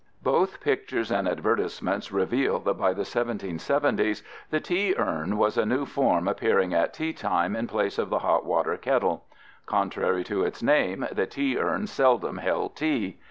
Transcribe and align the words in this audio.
Both 0.23 0.61
pictures 0.61 1.11
and 1.11 1.27
advertisements 1.27 2.11
reveal 2.11 2.57
that 2.61 2.73
by 2.79 2.91
the 2.91 3.03
1770's 3.03 4.23
the 4.49 4.59
tea 4.59 4.95
urn 4.97 5.37
was 5.37 5.59
a 5.59 5.65
new 5.67 5.85
form 5.85 6.27
appearing 6.27 6.73
at 6.73 6.91
teatime 6.91 7.55
in 7.55 7.67
place 7.67 7.99
of 7.99 8.09
the 8.09 8.17
hot 8.17 8.43
water 8.43 8.77
kettle. 8.77 9.25
Contrary 9.67 10.23
to 10.23 10.43
its 10.43 10.63
name, 10.63 11.05
the 11.11 11.27
tea 11.27 11.59
urn 11.59 11.85
seldom 11.85 12.39
held 12.39 12.75
tea. 12.75 13.19